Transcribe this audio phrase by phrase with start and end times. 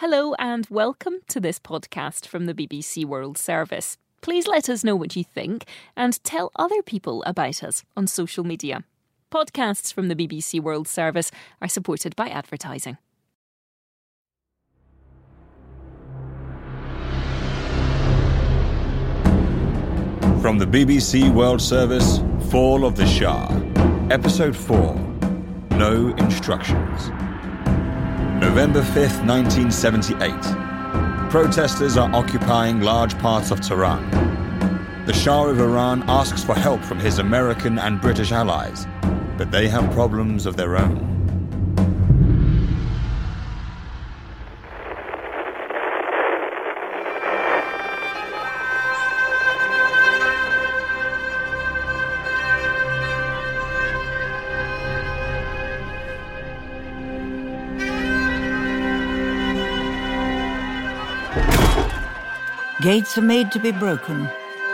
[0.00, 3.98] Hello and welcome to this podcast from the BBC World Service.
[4.22, 8.42] Please let us know what you think and tell other people about us on social
[8.42, 8.84] media.
[9.30, 12.96] Podcasts from the BBC World Service are supported by advertising.
[20.40, 22.20] From the BBC World Service,
[22.50, 23.48] Fall of the Shah,
[24.10, 24.94] Episode 4
[25.72, 27.10] No Instructions.
[28.40, 31.30] November 5th, 1978.
[31.30, 34.08] Protesters are occupying large parts of Tehran.
[35.04, 38.86] The Shah of Iran asks for help from his American and British allies,
[39.36, 41.19] but they have problems of their own.
[62.80, 64.26] Gates are made to be broken,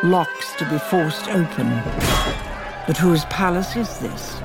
[0.04, 1.68] locks to be forced open.
[2.86, 4.40] But whose palace is this?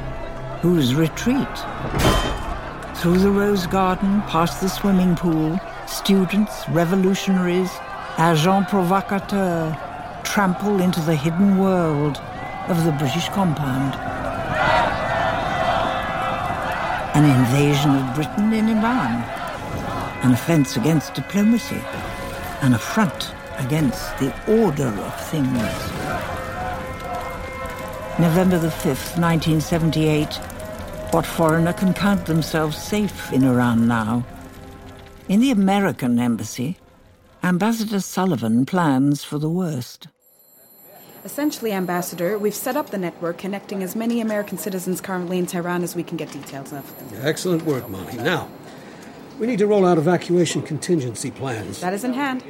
[0.61, 1.57] Whose retreat?
[2.95, 7.69] Through the rose garden, past the swimming pool, students, revolutionaries,
[8.17, 9.75] agents provocateurs
[10.23, 12.17] trample into the hidden world
[12.67, 13.93] of the British compound.
[17.13, 19.21] An invasion of Britain in Iran.
[20.23, 21.83] An offense against diplomacy.
[22.63, 25.51] An affront against the order of things.
[28.19, 30.35] November the 5th, 1978.
[31.11, 34.25] What foreigner can count themselves safe in Iran now?
[35.27, 36.77] In the American embassy,
[37.43, 40.07] Ambassador Sullivan plans for the worst.
[41.23, 45.83] Essentially, Ambassador, we've set up the network connecting as many American citizens currently in Tehran
[45.83, 46.83] as we can get details of.
[47.23, 48.17] Excellent work, Molly.
[48.17, 48.49] Now,
[49.41, 51.81] we need to roll out evacuation contingency plans.
[51.81, 52.43] That is in hand.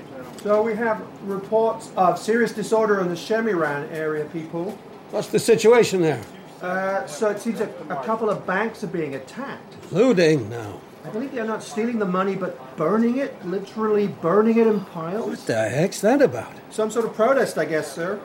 [0.43, 4.77] So we have reports of serious disorder in the Shemiran area, people.
[5.11, 6.21] What's the situation there?
[6.61, 9.73] Uh, so it seems a, a couple of banks are being attacked.
[9.93, 10.81] Looting now.
[11.05, 15.27] I believe they're not stealing the money, but burning it, literally burning it in piles.
[15.27, 16.51] What the heck's that about?
[16.71, 18.19] Some sort of protest, I guess, sir.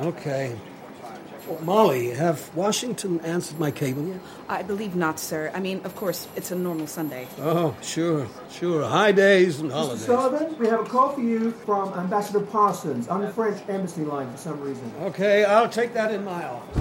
[0.00, 0.56] Okay.
[1.48, 4.20] Well, Molly, have Washington answered my cable yet?
[4.50, 5.50] I believe not, sir.
[5.54, 7.26] I mean, of course, it's a normal Sunday.
[7.40, 8.84] Oh, sure, sure.
[8.86, 9.74] High days and Mr.
[9.74, 10.04] holidays.
[10.04, 14.30] Sullivan, we have a call for you from Ambassador Parsons on the French embassy line
[14.30, 14.92] for some reason.
[15.02, 16.76] Okay, I'll take that in my office.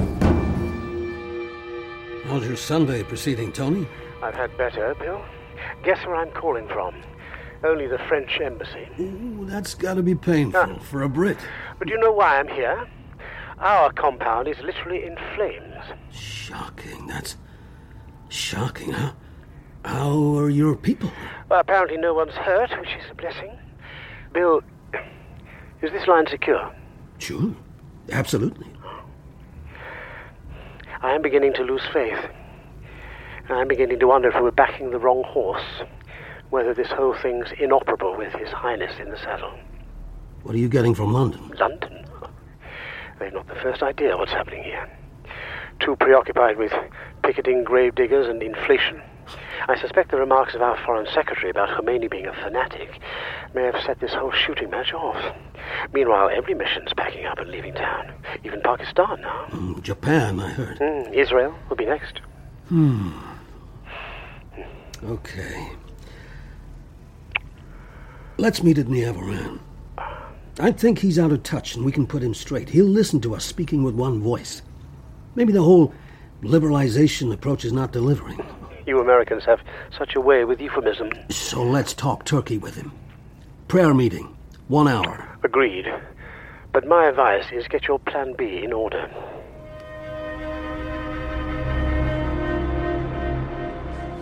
[2.25, 3.87] How's your Sunday proceeding, Tony?
[4.21, 5.23] I've had better, Bill.
[5.85, 6.93] Guess where I'm calling from?
[7.63, 8.87] Only the French embassy.
[8.99, 10.79] Ooh, that's got to be painful Ah.
[10.79, 11.37] for a Brit.
[11.79, 12.85] But you know why I'm here?
[13.59, 15.75] Our compound is literally in flames.
[16.11, 17.07] Shocking.
[17.07, 17.37] That's
[18.29, 19.13] shocking, huh?
[19.83, 21.11] How are your people?
[21.49, 23.57] Well, apparently no one's hurt, which is a blessing.
[24.33, 24.61] Bill,
[25.81, 26.71] is this line secure?
[27.17, 27.55] Sure.
[28.11, 28.67] Absolutely.
[31.01, 32.19] I am beginning to lose faith.
[33.49, 35.63] I'm beginning to wonder if we're backing the wrong horse.
[36.49, 39.53] Whether this whole thing's inoperable with His Highness in the saddle.
[40.43, 41.51] What are you getting from London?
[41.59, 42.06] London?
[43.19, 44.89] They've not the first idea what's happening here.
[45.79, 46.73] Too preoccupied with
[47.23, 49.01] picketing gravediggers and inflation.
[49.67, 52.99] I suspect the remarks of our Foreign Secretary about Khomeini being a fanatic
[53.53, 55.35] may have set this whole shooting match off.
[55.93, 58.13] Meanwhile, every mission's packing up and leaving town.
[58.43, 59.45] Even Pakistan now.
[59.49, 60.77] Mm, Japan, I heard.
[60.77, 62.21] Hmm, Israel will be next.
[62.69, 63.11] Hmm.
[65.03, 65.71] Okay.
[68.37, 69.59] Let's meet at Niavaran.
[70.59, 72.67] I think he's out of touch and we can put him straight.
[72.69, 74.63] He'll listen to us speaking with one voice.
[75.35, 75.93] Maybe the whole
[76.41, 78.43] liberalization approach is not delivering.
[78.87, 79.59] You Americans have
[79.95, 81.11] such a way with euphemism.
[81.29, 82.91] So let's talk Turkey with him.
[83.67, 84.35] Prayer meeting.
[84.67, 85.37] One hour.
[85.43, 85.85] Agreed.
[86.71, 89.07] But my advice is get your plan B in order.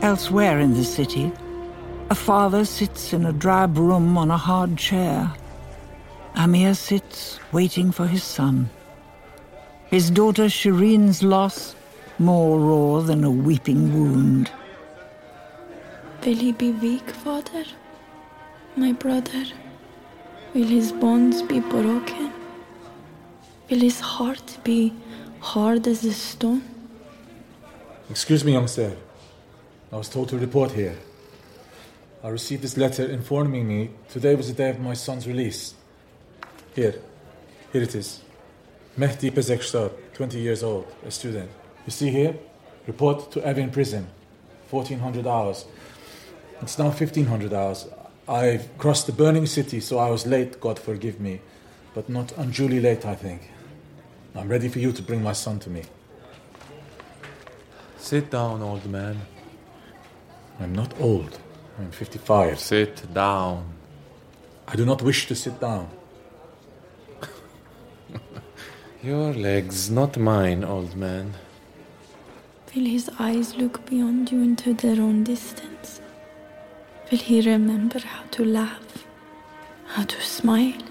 [0.01, 1.31] Elsewhere in the city,
[2.09, 5.31] a father sits in a drab room on a hard chair.
[6.35, 8.69] Amir sits waiting for his son.
[9.87, 11.75] His daughter Shireen's loss
[12.19, 14.51] more raw than a weeping wound.
[16.25, 17.63] Will he be weak, father?
[18.75, 19.45] My brother?
[20.53, 22.33] Will his bones be broken?
[23.69, 24.93] Will his heart be
[25.39, 26.63] hard as a stone?
[28.09, 28.95] Excuse me, young sir.
[29.91, 30.97] I was told to report here.
[32.23, 35.75] I received this letter informing me today was the day of my son's release.
[36.75, 36.95] Here.
[37.71, 38.19] Here it is.
[38.97, 41.49] Mehdi Bezekshtar, 20 years old, a student.
[41.85, 42.35] You see here?
[42.85, 44.07] Report to Evin prison.
[44.69, 45.65] 1400 hours.
[46.61, 47.87] It's now 1500 hours.
[48.27, 51.39] I've crossed the burning city, so I was late, God forgive me.
[51.93, 53.49] But not unduly late, I think.
[54.35, 55.83] I'm ready for you to bring my son to me.
[57.97, 59.21] Sit down, old man.
[60.59, 61.39] I'm not old.
[61.79, 62.59] I'm 55.
[62.59, 63.63] Sit down.
[64.67, 65.89] I do not wish to sit down.
[69.05, 71.35] Your legs, not mine, old man.
[72.73, 76.01] Will his eyes look beyond you into their own distance?
[77.11, 79.05] Will he remember how to laugh,
[79.85, 80.81] how to smile?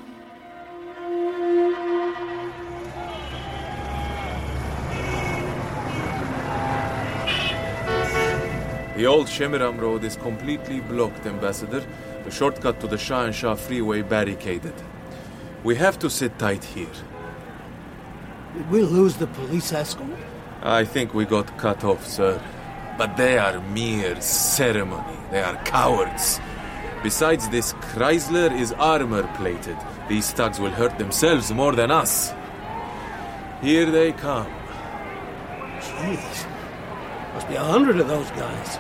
[8.97, 11.85] The old Shemiram road is completely blocked, Ambassador.
[12.23, 14.75] The shortcut to the Shah and Shah freeway barricaded.
[15.65, 16.97] We have to sit tight here.
[18.55, 20.09] Did we lose the police escort?
[20.63, 22.41] I think we got cut off, sir.
[22.97, 25.17] But they are mere ceremony.
[25.33, 26.41] They are cowards.
[27.03, 29.77] Besides, this Chrysler is armor plated.
[30.09, 32.33] These thugs will hurt themselves more than us.
[33.61, 34.47] Here they come.
[35.81, 36.47] Jeez.
[37.35, 38.79] Must be a hundred of those guys.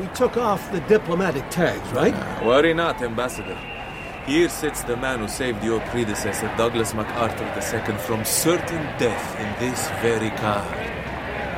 [0.00, 2.14] We took off the diplomatic tags, right?
[2.44, 3.56] Worry not, Ambassador.
[4.26, 9.68] Here sits the man who saved your predecessor, Douglas MacArthur II, from certain death in
[9.68, 10.66] this very car.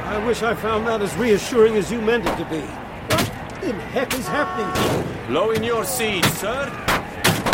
[0.04, 2.60] I wish I found that as reassuring as you meant it to be.
[2.60, 5.26] What in heck is happening here?
[5.28, 6.68] Blow in your seat, sir.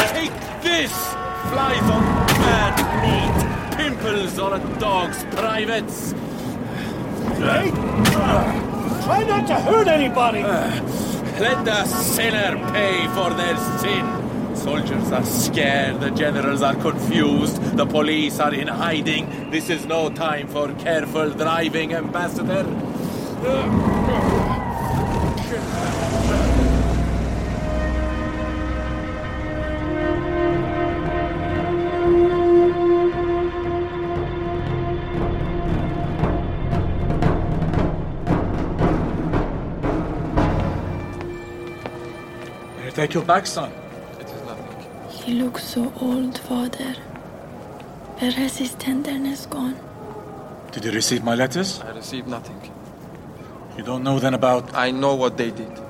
[0.09, 0.33] Take
[0.65, 0.91] this!
[0.91, 2.03] Flies on
[2.43, 2.75] bad
[3.05, 6.11] meat, pimples on a dog's privates.
[7.39, 7.71] Hey!
[9.05, 10.43] Try not to hurt anybody!
[11.39, 14.24] Let the sinner pay for their sin.
[14.65, 19.51] Soldiers are scared, the generals are confused, the police are in hiding.
[19.51, 22.65] This is no time for careful driving, Ambassador.
[42.95, 43.84] Take your back, son?
[45.27, 45.39] It is nothing.
[45.39, 46.95] He looks so old, Father.
[48.19, 49.77] Where has his tenderness gone?
[50.73, 51.81] Did you receive my letters?
[51.81, 52.73] I received nothing.
[53.77, 54.75] You don't know then about.
[54.75, 55.81] I know what they did.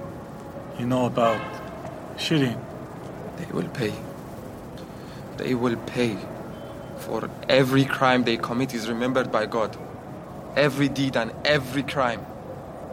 [0.79, 1.41] You know about.
[2.17, 2.59] Shirin.
[3.37, 3.93] They will pay.
[5.37, 6.17] They will pay.
[6.99, 9.77] For every crime they commit is remembered by God.
[10.57, 12.25] Every deed and every crime.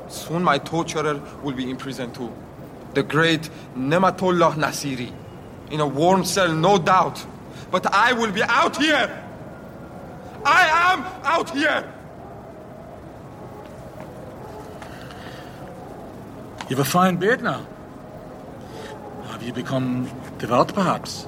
[0.09, 2.33] Soon my torturer will be in prison too.
[2.93, 5.13] The great Nematollah Nasiri.
[5.71, 7.25] In a warm cell, no doubt.
[7.71, 9.23] But I will be out here!
[10.45, 11.93] I am out here!
[16.69, 17.65] You have a fine beard now.
[19.27, 21.27] Have you become devout, perhaps?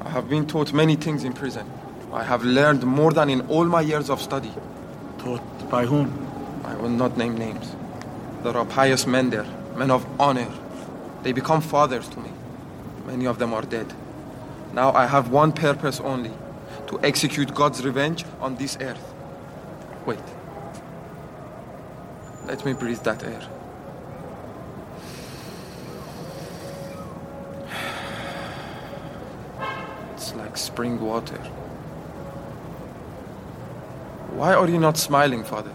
[0.00, 1.70] I have been taught many things in prison.
[2.12, 4.52] I have learned more than in all my years of study.
[5.18, 6.26] Taught by whom?
[6.64, 7.74] I will not name names.
[8.42, 9.46] There are pious men there,
[9.76, 10.48] men of honor.
[11.22, 12.30] They become fathers to me.
[13.10, 13.92] Many of them are dead.
[14.72, 16.30] Now I have one purpose only
[16.86, 19.04] to execute God's revenge on this earth.
[20.06, 20.20] Wait.
[22.46, 23.42] Let me breathe that air.
[30.14, 31.38] It's like spring water.
[34.38, 35.74] Why are you not smiling, Father?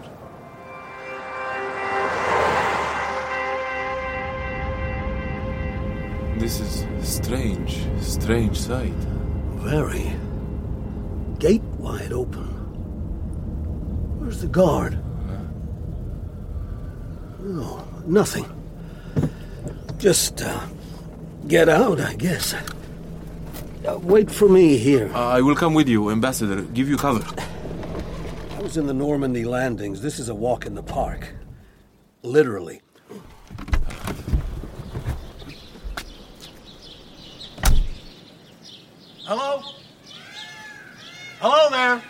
[6.38, 8.92] This is a strange, strange sight.
[9.56, 10.12] Very.
[11.38, 12.44] Gate wide open.
[14.20, 14.98] Where's the guard?
[17.42, 18.44] Oh, nothing.
[19.98, 20.66] Just, uh,
[21.48, 22.54] get out, I guess.
[22.54, 25.10] Uh, wait for me here.
[25.14, 26.62] I will come with you, Ambassador.
[26.62, 27.24] Give you cover.
[28.56, 30.02] I was in the Normandy landings.
[30.02, 31.34] This is a walk in the park.
[32.22, 32.82] Literally.
[39.26, 39.60] Hello?
[41.40, 42.00] Hello there?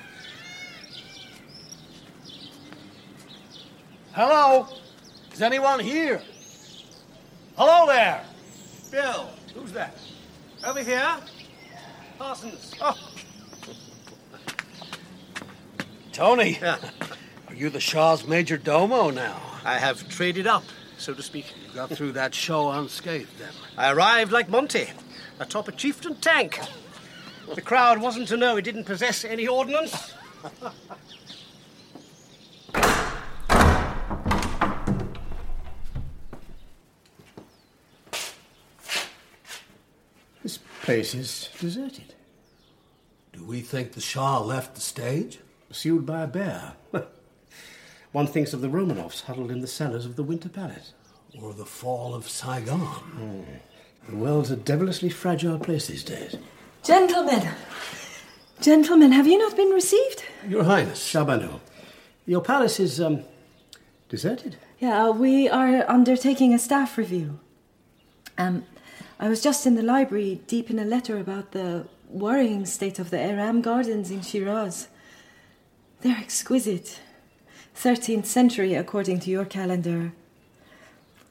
[4.12, 4.68] Hello?
[5.32, 6.20] Is anyone here?
[7.56, 8.22] Hello there?
[8.90, 9.96] Bill, who's that?
[10.66, 11.16] Over here?
[12.18, 12.74] Parsons.
[12.82, 12.94] Oh.
[16.12, 19.40] Tony, are you the Shah's major domo now?
[19.64, 20.64] I have traded up,
[20.98, 21.46] so to speak.
[21.68, 23.54] You got through that show unscathed then.
[23.78, 24.90] I arrived like Monty,
[25.40, 26.60] atop a chieftain tank.
[27.54, 30.14] The crowd wasn't to know he didn't possess any ordnance.
[40.42, 42.14] This place is deserted.
[43.32, 45.38] Do we think the Shah left the stage?
[45.68, 46.74] Pursued by a bear.
[48.12, 50.94] One thinks of the Romanovs huddled in the cellars of the Winter Palace.
[51.40, 52.80] Or the fall of Saigon.
[52.80, 53.42] Hmm.
[54.08, 56.36] The world's a devilishly fragile place these days.
[56.86, 57.48] Gentlemen!
[58.60, 60.22] Gentlemen, have you not been received?
[60.46, 61.58] Your Highness, Shahbanu,
[62.26, 63.24] your palace is, um,
[64.08, 64.56] deserted.
[64.78, 67.40] Yeah, we are undertaking a staff review.
[68.38, 68.66] Um,
[69.18, 73.10] I was just in the library, deep in a letter about the worrying state of
[73.10, 74.86] the Eram Gardens in Shiraz.
[76.02, 77.00] They're exquisite.
[77.74, 80.12] 13th century, according to your calendar.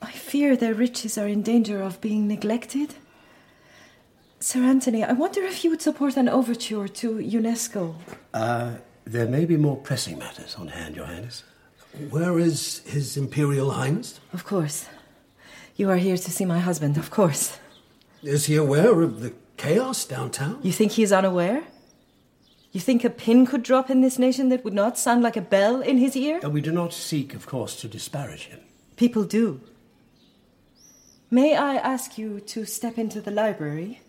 [0.01, 2.95] I fear their riches are in danger of being neglected.
[4.39, 7.95] Sir Anthony, I wonder if you would support an overture to UNESCO.
[8.33, 8.73] Uh,
[9.05, 11.43] there may be more pressing matters on hand, Your Highness.
[12.09, 14.19] Where is His Imperial Highness?
[14.33, 14.87] Of course.
[15.75, 17.57] You are here to see my husband, of course.
[18.23, 20.59] Is he aware of the chaos downtown?
[20.63, 21.63] You think he is unaware?
[22.71, 25.41] You think a pin could drop in this nation that would not sound like a
[25.41, 26.39] bell in his ear?
[26.43, 28.59] Uh, we do not seek, of course, to disparage him.
[28.95, 29.61] People do.
[31.31, 34.01] May I ask you to step into the library?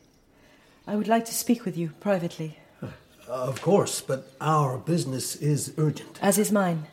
[0.87, 2.59] I would like to speak with you privately.
[2.83, 2.89] Uh,
[3.29, 6.19] of course, but our business is urgent.
[6.23, 6.87] As is mine.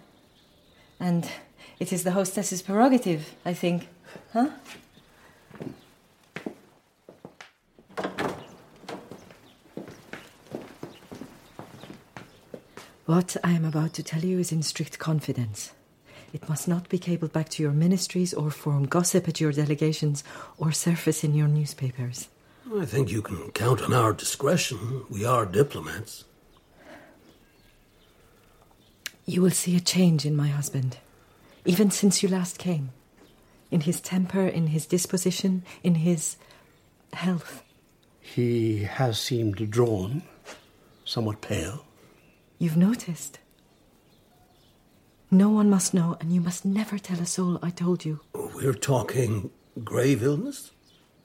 [0.99, 1.29] And
[1.79, 3.87] it is the hostess's prerogative, I think.
[4.31, 4.49] Huh?
[13.05, 15.71] What I am about to tell you is in strict confidence.
[16.31, 20.23] It must not be cabled back to your ministries or form gossip at your delegations
[20.57, 22.27] or surface in your newspapers.
[22.75, 25.05] I think you can count on our discretion.
[25.07, 26.25] We are diplomats.
[29.25, 30.97] You will see a change in my husband,
[31.65, 32.89] even since you last came.
[33.69, 36.35] In his temper, in his disposition, in his
[37.13, 37.63] health.
[38.19, 40.23] He has seemed drawn,
[41.05, 41.85] somewhat pale.
[42.57, 43.37] You've noticed.
[45.29, 48.21] No one must know, and you must never tell a soul I told you.
[48.33, 49.51] We're talking
[49.83, 50.71] grave illness?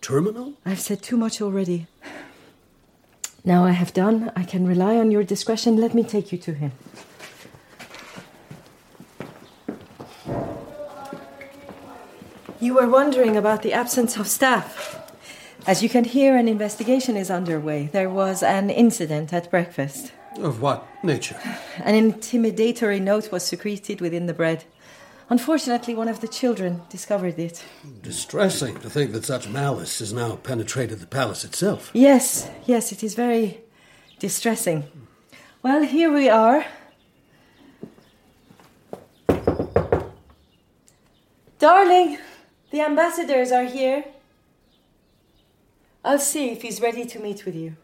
[0.00, 0.54] Terminal?
[0.64, 1.86] I've said too much already.
[3.44, 4.30] Now I have done.
[4.36, 5.76] I can rely on your discretion.
[5.76, 6.72] Let me take you to him.
[12.60, 14.96] You were wondering about the absence of staff.
[15.66, 17.88] As you can hear, an investigation is underway.
[17.92, 20.12] There was an incident at breakfast.
[20.38, 21.38] Of what nature?
[21.78, 24.64] An intimidatory note was secreted within the bread.
[25.30, 27.62] Unfortunately, one of the children discovered it.
[28.02, 31.90] Distressing to think that such malice has now penetrated the palace itself.
[31.92, 33.60] Yes, yes, it is very
[34.18, 34.84] distressing.
[35.62, 36.64] Well, here we are.
[41.58, 42.18] Darling,
[42.70, 44.04] the ambassadors are here.
[46.04, 47.76] I'll see if he's ready to meet with you.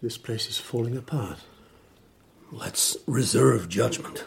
[0.00, 1.38] This place is falling apart.
[2.52, 4.24] Let's reserve judgment.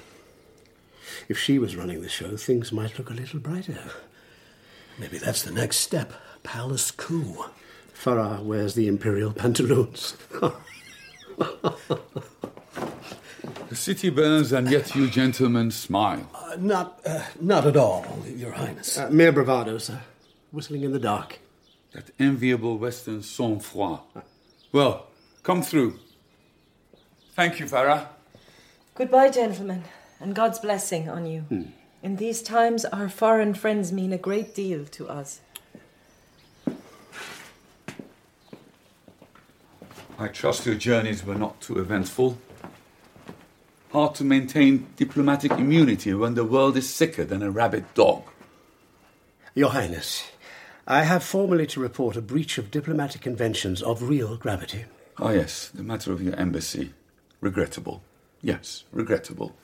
[1.30, 3.80] If she was running the show, things might look a little brighter.
[5.00, 6.14] Maybe that's the next step.
[6.44, 7.46] Palace coup.
[7.96, 10.18] Farah wears the imperial pantaloons.
[13.70, 16.30] the city burns, and yet you gentlemen smile.
[16.34, 18.98] Uh, not, uh, not at all, Your Highness.
[18.98, 20.02] Uh, mere bravado, sir.
[20.52, 21.40] Whistling in the dark.
[21.94, 24.02] That enviable Western sang-froid.
[24.72, 25.08] Well,
[25.44, 26.00] come through.
[27.34, 28.08] Thank you, Farah.
[28.96, 29.84] Goodbye, gentlemen,
[30.20, 31.42] and God's blessing on you.
[31.42, 31.64] Hmm.
[32.04, 35.42] In these times, our foreign friends mean a great deal to us.
[40.18, 42.38] I trust your journeys were not too eventful.
[43.92, 48.24] Hard to maintain diplomatic immunity when the world is sicker than a rabid dog.
[49.56, 50.30] Your Highness,
[50.88, 54.86] I have formally to report a breach of diplomatic conventions of real gravity.
[55.24, 56.94] Ah, yes, the matter of your embassy.
[57.42, 58.02] Regrettable.
[58.42, 59.56] Yes, regrettable.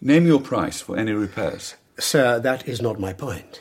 [0.00, 1.76] Name your price for any repairs.
[1.96, 3.60] Sir, that is not my point.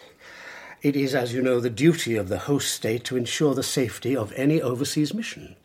[0.81, 4.15] It is, as you know, the duty of the host state to ensure the safety
[4.15, 5.55] of any overseas mission.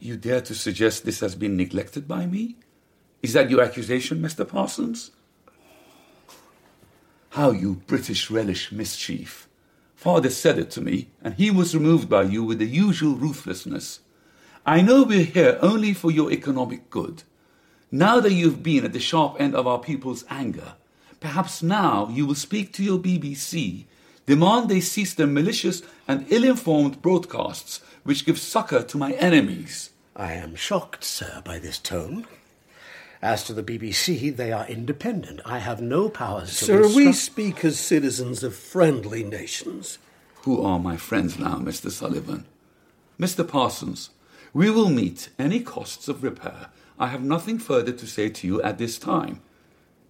[0.00, 2.56] You dare to suggest this has been neglected by me?
[3.22, 4.48] Is that your accusation, Mr.
[4.48, 5.12] Parsons?
[7.30, 9.48] How you British relish mischief.
[9.94, 14.00] Father said it to me, and he was removed by you with the usual ruthlessness.
[14.64, 17.24] I know we're here only for your economic good.
[17.90, 20.74] Now that you've been at the sharp end of our people's anger,
[21.18, 23.86] perhaps now you will speak to your BBC,
[24.24, 29.90] demand they cease their malicious and ill informed broadcasts which give succor to my enemies.
[30.14, 32.26] I am shocked, sir, by this tone.
[33.20, 35.40] As to the BBC, they are independent.
[35.44, 39.98] I have no powers to Sir, we speak as citizens of friendly nations.
[40.42, 41.90] Who are my friends now, Mr.
[41.90, 42.46] Sullivan?
[43.20, 43.46] Mr.
[43.46, 44.10] Parsons,
[44.52, 46.68] we will meet any costs of repair.
[46.98, 49.40] I have nothing further to say to you at this time.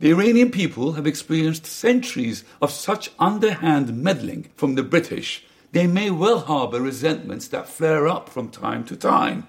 [0.00, 5.44] The Iranian people have experienced centuries of such underhand meddling from the British.
[5.70, 9.46] They may well harbour resentments that flare up from time to time.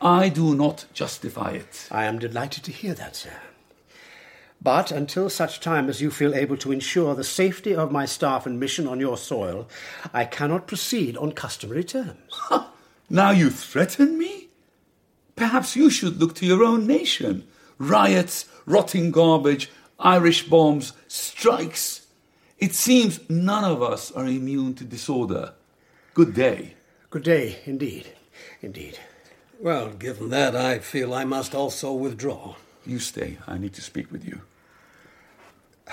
[0.00, 1.88] I do not justify it.
[1.90, 3.38] I am delighted to hear that, sir.
[4.60, 8.44] But until such time as you feel able to ensure the safety of my staff
[8.44, 9.68] and mission on your soil,
[10.12, 12.32] I cannot proceed on customary terms.
[13.08, 14.48] Now you threaten me?
[15.36, 17.46] Perhaps you should look to your own nation.
[17.78, 22.06] Riots, rotting garbage, Irish bombs, strikes.
[22.58, 25.52] It seems none of us are immune to disorder.
[26.14, 26.74] Good day.
[27.10, 28.08] Good day, indeed.
[28.62, 28.98] Indeed.
[29.60, 32.56] Well, given that, I feel I must also withdraw.
[32.84, 33.38] You stay.
[33.46, 34.40] I need to speak with you.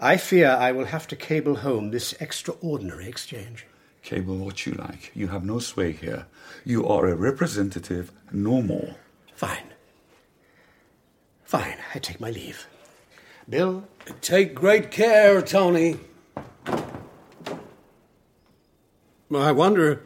[0.00, 3.66] I fear I will have to cable home this extraordinary exchange.
[4.08, 5.12] Cable what you like.
[5.14, 6.24] You have no sway here.
[6.64, 8.94] You are a representative, no more.
[9.34, 9.74] Fine.
[11.44, 12.66] Fine, I take my leave.
[13.46, 13.84] Bill?
[14.22, 15.98] Take great care, Tony.
[19.30, 20.00] I wonder,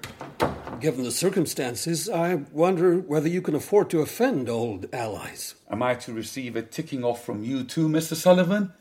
[0.81, 5.55] given the circumstances, I wonder whether you can afford to offend old allies.
[5.71, 8.17] Am I to receive a ticking off from you too, Mr.
[8.17, 8.73] Sullivan?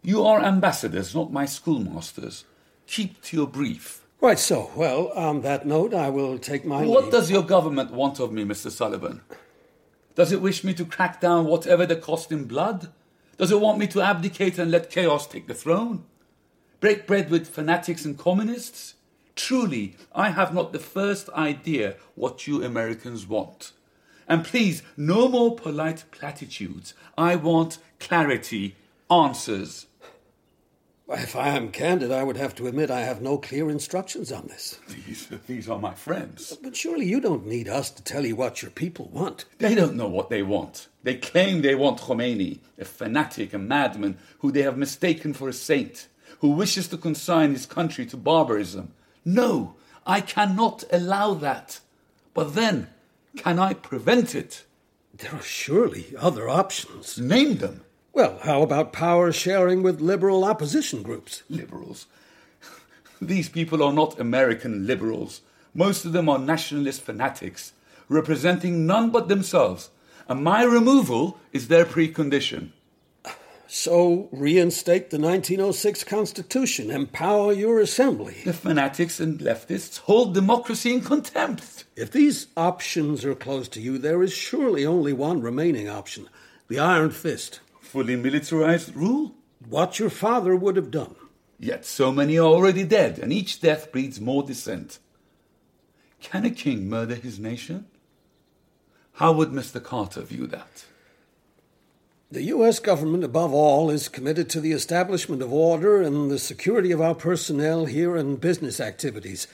[0.00, 2.46] You are ambassadors, not my schoolmasters.
[2.86, 4.06] Keep to your brief.
[4.20, 4.70] Right so.
[4.76, 7.12] Well, on that note, I will take my What leave.
[7.12, 8.70] does your government want of me, Mr.
[8.70, 9.22] Sullivan?
[10.14, 12.92] Does it wish me to crack down whatever the cost in blood?
[13.38, 16.04] Does it want me to abdicate and let chaos take the throne?
[16.80, 18.94] Break bread with fanatics and communists?
[19.36, 23.72] Truly, I have not the first idea what you Americans want.
[24.28, 26.92] And please, no more polite platitudes.
[27.16, 28.76] I want clarity,
[29.10, 29.86] answers.
[31.12, 34.46] If I am candid, I would have to admit I have no clear instructions on
[34.46, 34.78] this.
[34.88, 36.56] These, these are my friends.
[36.62, 39.44] But surely you don't need us to tell you what your people want.
[39.58, 40.86] They don't know what they want.
[41.02, 45.52] They claim they want Khomeini, a fanatic, a madman who they have mistaken for a
[45.52, 46.06] saint,
[46.40, 48.92] who wishes to consign his country to barbarism.
[49.24, 49.74] No,
[50.06, 51.80] I cannot allow that.
[52.34, 52.88] But then,
[53.36, 54.64] can I prevent it?
[55.12, 57.18] There are surely other options.
[57.18, 57.82] Name them.
[58.20, 61.42] Well, how about power sharing with liberal opposition groups?
[61.48, 62.06] Liberals?
[63.22, 65.40] These people are not American liberals.
[65.72, 67.72] Most of them are nationalist fanatics,
[68.10, 69.88] representing none but themselves.
[70.28, 72.72] And my removal is their precondition.
[73.66, 78.36] So reinstate the 1906 Constitution, empower your assembly.
[78.44, 81.84] The fanatics and leftists hold democracy in contempt.
[81.96, 86.28] If these options are closed to you, there is surely only one remaining option
[86.68, 87.60] the Iron Fist.
[87.90, 89.34] Fully militarized rule?
[89.68, 91.16] What your father would have done.
[91.58, 95.00] Yet so many are already dead, and each death breeds more dissent.
[96.20, 97.86] Can a king murder his nation?
[99.14, 99.82] How would Mr.
[99.82, 100.84] Carter view that?
[102.30, 102.78] The U.S.
[102.78, 107.16] government, above all, is committed to the establishment of order and the security of our
[107.16, 109.48] personnel here and business activities.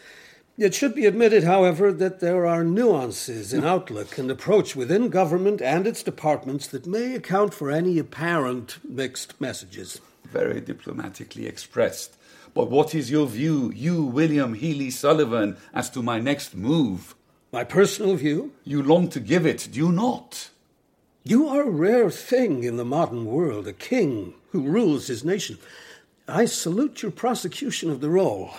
[0.58, 5.60] It should be admitted, however, that there are nuances in outlook and approach within government
[5.60, 10.00] and its departments that may account for any apparent mixed messages.
[10.24, 12.16] Very diplomatically expressed.
[12.54, 17.14] But what is your view, you, William Healy Sullivan, as to my next move?
[17.52, 18.52] My personal view?
[18.64, 20.48] You long to give it, do you not?
[21.22, 25.58] You are a rare thing in the modern world, a king who rules his nation.
[26.26, 28.52] I salute your prosecution of the role.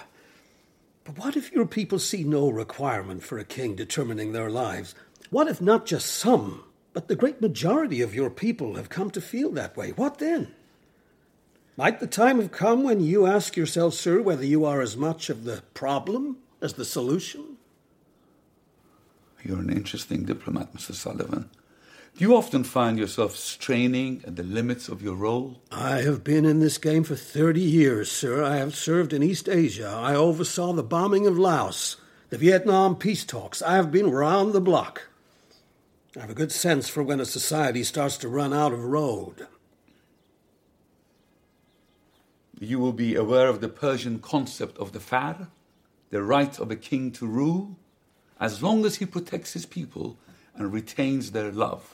[1.08, 4.94] But what if your people see no requirement for a king determining their lives?
[5.30, 9.22] What if not just some, but the great majority of your people have come to
[9.22, 9.92] feel that way?
[9.92, 10.54] What then?
[11.78, 15.30] Might the time have come when you ask yourself, sir, whether you are as much
[15.30, 17.56] of the problem as the solution?
[19.42, 20.94] You're an interesting diplomat, Mr.
[20.94, 21.50] Sullivan.
[22.18, 25.62] Do you often find yourself straining at the limits of your role?
[25.72, 28.44] I have been in this game for 30 years, sir.
[28.44, 29.88] I have served in East Asia.
[29.88, 31.98] I oversaw the bombing of Laos,
[32.32, 33.62] the Vietnam peace talks.
[33.62, 35.10] I have been round the block.
[36.16, 39.46] I have a good sense for when a society starts to run out of road.
[42.60, 45.50] You will be aware of the Persian concept of the farr,
[46.10, 47.78] the right of a king to rule,
[48.40, 50.18] as long as he protects his people
[50.56, 51.94] and retains their love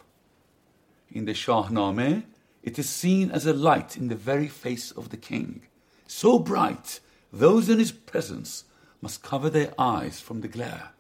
[1.13, 2.25] In the Shahnameh,
[2.63, 5.63] it is seen as a light in the very face of the king,
[6.07, 7.01] so bright
[7.33, 8.65] those in his presence
[9.01, 10.91] must cover their eyes from the glare.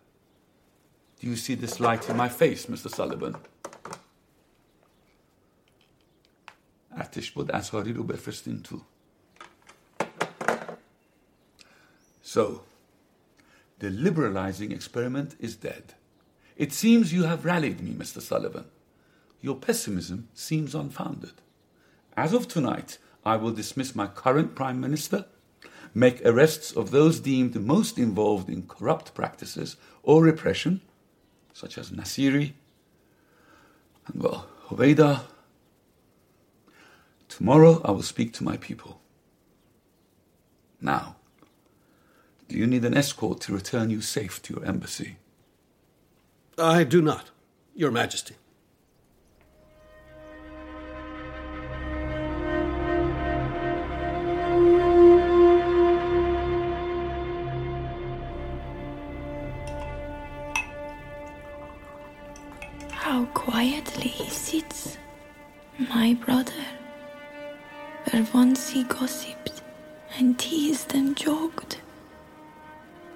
[1.20, 2.88] Do you see this light in my face, Mr.
[2.90, 3.36] Sullivan?
[6.92, 8.80] ارتش بود انصاری رو بفرستین تو
[12.22, 12.60] So,
[13.78, 15.94] the liberalizing experiment is dead.
[16.56, 18.20] It seems you have rallied me, Mr.
[18.20, 18.66] Sullivan.
[19.43, 21.33] Your pessimism seems unfounded.
[22.15, 25.25] As of tonight, I will dismiss my current Prime Minister,
[25.93, 30.79] make arrests of those deemed most involved in corrupt practices or repression,
[31.51, 32.53] such as Nasiri,
[34.07, 35.25] and well, Hoveyda.
[37.27, 39.01] Tomorrow I will speak to my people.
[40.79, 41.17] Now,
[42.47, 45.17] do you need an escort to return you safe to your embassy?
[46.57, 47.31] I do not,
[47.75, 48.35] Your Majesty.
[63.53, 64.97] Quietly he sits,
[65.77, 66.65] my brother.
[68.09, 69.61] Where once he gossiped
[70.17, 71.79] and teased and joked.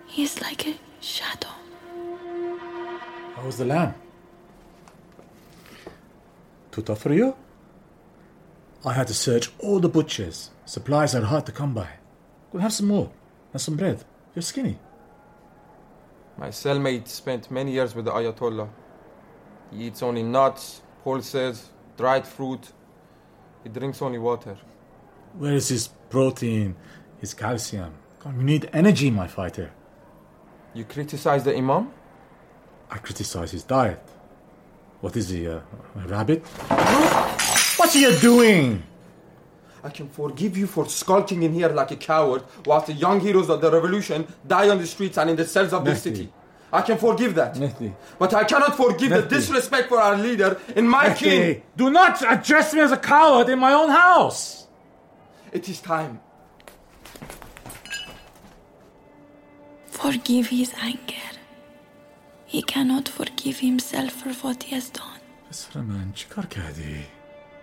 [0.05, 1.55] He is like a shadow.
[3.35, 3.95] How was the lamb?
[6.71, 7.35] Too tough for you?
[8.85, 10.51] I had to search all the butchers.
[10.65, 11.89] Supplies are hard to come by.
[12.53, 13.09] Go have some more
[13.53, 14.03] and some bread.
[14.35, 14.77] You're skinny.
[16.37, 18.69] My cellmate spent many years with the Ayatollah.
[19.71, 22.71] He eats only nuts, pulses, dried fruit.
[23.63, 24.57] He drinks only water.
[25.37, 26.75] Where is his protein,
[27.19, 27.93] his calcium?
[28.19, 29.71] Come on, you need energy, my fighter.
[30.73, 31.91] You criticize the Imam?
[32.89, 34.01] I criticize his diet.
[35.01, 35.59] What is he, uh,
[35.95, 36.43] a rabbit?
[37.77, 38.83] What are you doing?
[39.83, 43.49] I can forgive you for skulking in here like a coward whilst the young heroes
[43.49, 46.03] of the revolution die on the streets and in the cells of this Mehdi.
[46.03, 46.33] city.
[46.71, 47.55] I can forgive that.
[47.55, 47.93] Mehdi.
[48.19, 49.21] But I cannot forgive Mehdi.
[49.21, 51.17] the disrespect for our leader in my Mehdi.
[51.17, 51.61] king.
[51.77, 54.67] Do not address me as a coward in my own house.
[55.51, 56.19] It is time.
[59.87, 61.31] Forgive his anger.
[62.45, 65.19] He cannot forgive himself for what he has done.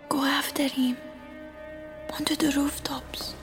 [0.09, 0.97] Go after him.
[2.13, 3.35] Onto the rooftops.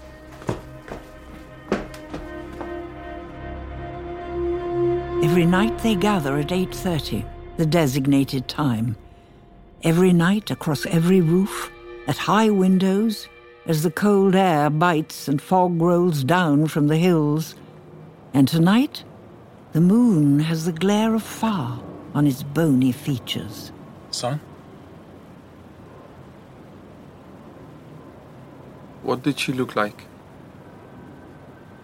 [5.22, 7.24] Every night they gather at 8:30,
[7.56, 8.96] the designated time.
[9.84, 11.70] Every night across every roof,
[12.08, 13.28] at high windows,
[13.64, 17.54] as the cold air bites and fog rolls down from the hills.
[18.34, 19.04] And tonight,
[19.72, 21.78] the moon has the glare of fire
[22.14, 23.70] on its bony features.
[24.10, 24.40] Son?
[29.04, 30.08] What did she look like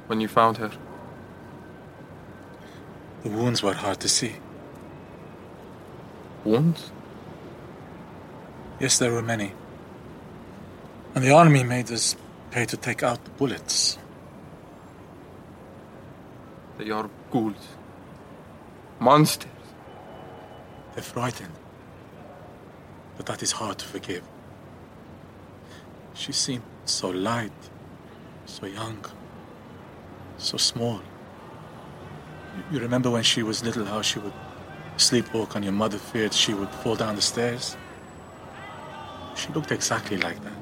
[0.09, 0.73] when you found her?
[3.23, 4.37] The wounds were hard to see.
[6.45, 6.93] Wounds?
[8.81, 9.53] Yes, there were many.
[11.15, 12.15] And the army made us
[12.51, 13.99] pay to take out the bullets.
[16.79, 17.69] They are ghouls.
[19.01, 19.51] Monsters.
[20.95, 21.55] They're frightened.
[23.17, 24.23] But that is hard to forgive.
[26.15, 27.53] She seemed so light,
[28.47, 29.05] so young,
[30.37, 31.01] so small.
[32.71, 34.33] You- remember when she was little how she would
[34.97, 37.77] sleepwalk and your mother feared she would fall down the stairs?
[39.37, 40.53] She looked exactly like that.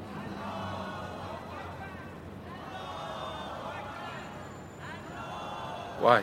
[5.99, 6.21] Why?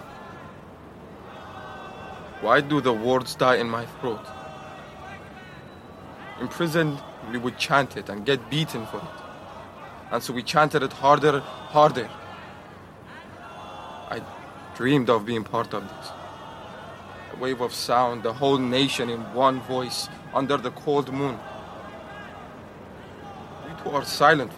[2.41, 4.25] Why do the words die in my throat?
[6.41, 6.99] In prison,
[7.33, 9.23] we would chant it and get beaten for it.
[10.13, 12.09] And so we chanted it harder, harder.
[14.77, 16.11] Dreamed of being part of this.
[17.33, 21.39] A wave of sound, the whole nation in one voice, under the cold moon.
[23.65, 24.53] We two are silent.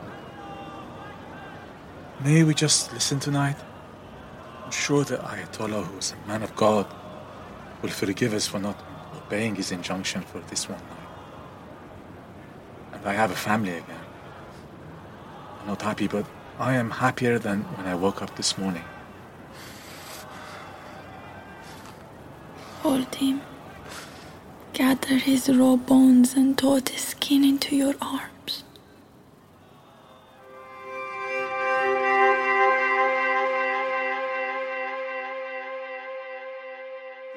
[2.25, 3.57] May we just listen tonight?
[4.65, 6.87] I'm sure the Ayatollah, who is a man of God,
[7.83, 8.83] will forgive us for not
[9.15, 11.09] obeying his injunction for this one night.
[12.95, 14.01] And I have a family again.
[15.61, 16.25] I'm not happy, but
[16.59, 18.85] I am happier than when I woke up this morning.
[22.86, 23.42] Hold him.
[24.74, 28.64] Gather his raw bones and taut his skin into your arms.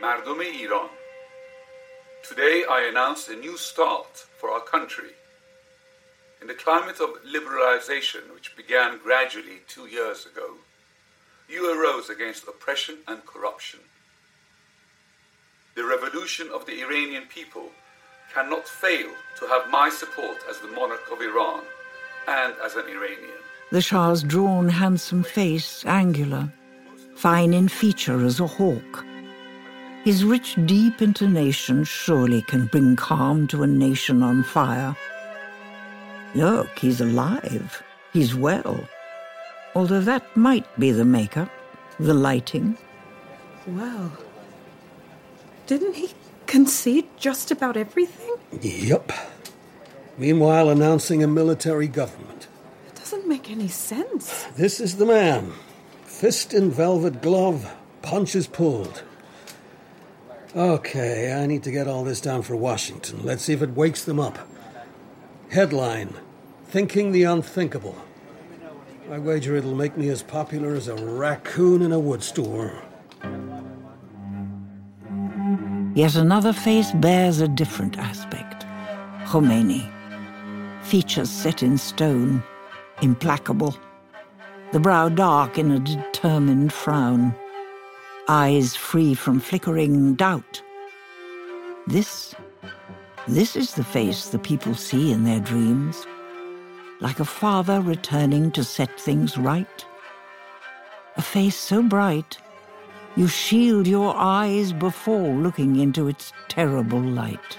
[0.00, 0.88] مردم ایران
[2.22, 5.12] Today I announce a new start for our country.
[6.40, 10.48] In the climate of liberalization which began gradually two years ago,
[11.48, 13.80] you arose against oppression and corruption.
[15.75, 17.69] The revolution of the Iranian people
[18.33, 21.63] cannot fail to have my support as the monarch of Iran
[22.27, 23.39] and as an Iranian.
[23.71, 26.51] The Shah's drawn, handsome face angular,
[27.15, 29.05] fine in feature as a hawk.
[30.03, 34.95] His rich, deep intonation surely can bring calm to a nation on fire.
[36.35, 37.83] Look, he's alive.
[38.13, 38.79] He's well.
[39.75, 41.49] Although that might be the makeup,
[41.99, 42.77] the lighting.
[43.67, 44.11] Well,
[45.69, 46.09] didn't he
[46.47, 48.33] concede just about everything?
[48.59, 49.11] Yep.
[50.17, 52.47] Meanwhile, announcing a military government.
[52.87, 54.45] It doesn't make any sense.
[54.55, 55.53] This is the man.
[56.05, 59.03] Fist in velvet glove, punches pulled.
[60.55, 63.23] Okay, I need to get all this down for Washington.
[63.23, 64.39] Let's see if it wakes them up.
[65.51, 66.15] Headline
[66.65, 67.95] Thinking the Unthinkable.
[69.11, 72.88] I wager it'll make me as popular as a raccoon in a wood store.
[75.99, 78.65] Yet another face bears a different aspect.
[79.25, 79.83] Khomeini.
[80.81, 82.41] Features set in stone,
[83.01, 83.75] implacable.
[84.71, 87.35] The brow dark in a determined frown.
[88.29, 90.61] Eyes free from flickering doubt.
[91.85, 92.33] This,
[93.27, 96.07] this is the face the people see in their dreams.
[97.01, 99.85] Like a father returning to set things right.
[101.17, 102.37] A face so bright
[103.19, 107.57] you shield your eyes before looking into its terrible light.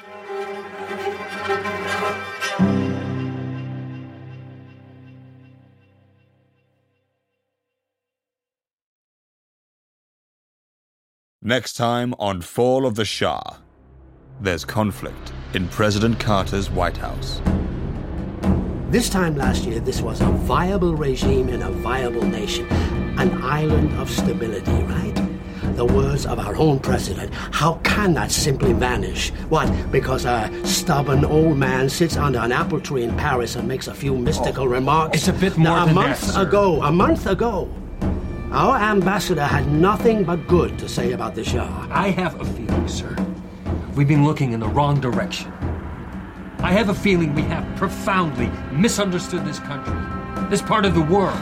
[11.43, 13.59] Next time on Fall of the Shah,
[14.41, 17.43] there's conflict in President Carter's White House.
[18.89, 22.67] This time last year, this was a viable regime in a viable nation,
[23.19, 25.20] an island of stability, right?
[25.77, 27.33] The words of our own president.
[27.35, 29.31] How can that simply vanish?
[29.49, 33.87] What, because a stubborn old man sits under an apple tree in Paris and makes
[33.89, 35.17] a few mystical oh, remarks?
[35.17, 37.69] It's a bit more now, than a month that, ago, a month ago,
[38.53, 41.87] our ambassador had nothing but good to say about the Shah.
[41.91, 43.17] I have a feeling, sir,
[43.95, 45.53] we've been looking in the wrong direction.
[46.59, 49.97] I have a feeling we have profoundly misunderstood this country,
[50.51, 51.39] this part of the world.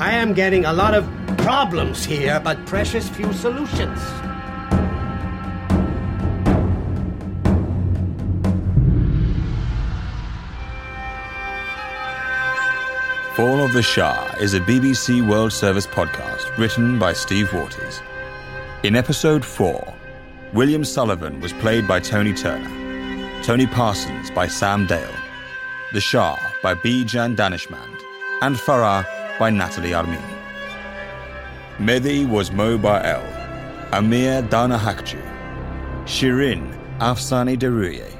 [0.00, 4.00] I am getting a lot of problems here, but precious few solutions.
[13.36, 18.00] Fall of the Shah is a BBC World Service podcast written by Steve Waters.
[18.82, 19.94] In episode 4,
[20.52, 25.14] William Sullivan was played by Tony Turner, Tony Parsons by Sam Dale,
[25.92, 28.00] The Shah by Bijan Daneshmand,
[28.42, 29.06] and Farah
[29.38, 30.34] by Natalie Armini.
[31.78, 33.22] Mehdi was Mo El,
[33.92, 35.22] Amir Dana Haqjoo,
[36.04, 38.12] Shirin Afsaneh Dehrouyeh,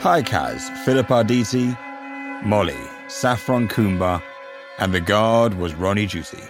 [0.00, 1.76] Haikaz Philip Arditti,
[2.44, 2.76] Molly
[3.08, 4.22] Saffron Coomber,
[4.78, 6.46] and the guard was Ronny Jhutti.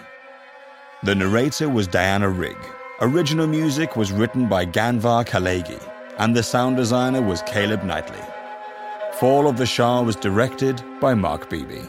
[1.03, 2.57] The narrator was Diana Rigg.
[3.01, 5.81] Original music was written by Ganvar Kalegi,
[6.19, 8.25] and the sound designer was Caleb Knightley.
[9.21, 11.83] Fall of the Shah was directed by Mark Beebe.